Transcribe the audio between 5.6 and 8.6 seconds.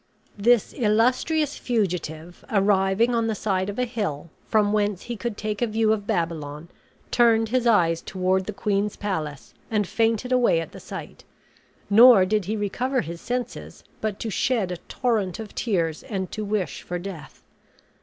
a view of Babylon, turned his eyes toward the